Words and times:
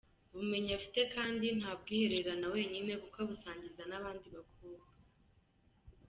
ubumenyi 0.31 0.71
afite 0.79 1.01
kandi 1.15 1.45
ntabwihererana 1.59 2.47
wenyine 2.55 2.91
kuko 3.01 3.15
abusangiza 3.23 3.83
n’abandi 3.87 4.27
bakobwa. 4.35 4.87